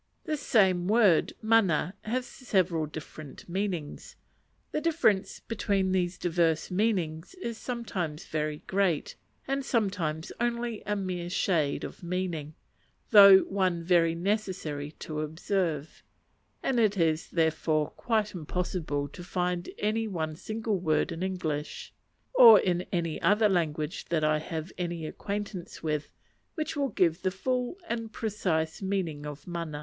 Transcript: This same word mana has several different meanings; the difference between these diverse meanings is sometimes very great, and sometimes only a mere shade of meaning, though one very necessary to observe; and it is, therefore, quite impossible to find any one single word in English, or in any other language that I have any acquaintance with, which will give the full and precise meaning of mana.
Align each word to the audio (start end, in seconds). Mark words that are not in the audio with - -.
This 0.23 0.41
same 0.41 0.87
word 0.87 1.33
mana 1.43 1.93
has 2.01 2.25
several 2.25 2.87
different 2.87 3.47
meanings; 3.47 4.15
the 4.71 4.81
difference 4.81 5.41
between 5.41 5.91
these 5.91 6.17
diverse 6.17 6.71
meanings 6.71 7.35
is 7.35 7.59
sometimes 7.59 8.25
very 8.25 8.63
great, 8.65 9.15
and 9.47 9.63
sometimes 9.63 10.31
only 10.39 10.81
a 10.87 10.95
mere 10.95 11.29
shade 11.29 11.83
of 11.83 12.01
meaning, 12.01 12.55
though 13.11 13.41
one 13.41 13.83
very 13.83 14.15
necessary 14.15 14.89
to 14.93 15.21
observe; 15.21 16.01
and 16.63 16.79
it 16.79 16.97
is, 16.97 17.29
therefore, 17.29 17.91
quite 17.91 18.33
impossible 18.33 19.07
to 19.09 19.23
find 19.23 19.69
any 19.77 20.07
one 20.07 20.35
single 20.35 20.79
word 20.79 21.11
in 21.11 21.21
English, 21.21 21.93
or 22.33 22.59
in 22.59 22.81
any 22.91 23.21
other 23.21 23.47
language 23.47 24.05
that 24.05 24.23
I 24.23 24.39
have 24.39 24.71
any 24.79 25.05
acquaintance 25.05 25.83
with, 25.83 26.09
which 26.55 26.75
will 26.75 26.89
give 26.89 27.21
the 27.21 27.29
full 27.29 27.77
and 27.87 28.11
precise 28.11 28.81
meaning 28.81 29.27
of 29.27 29.45
mana. 29.45 29.79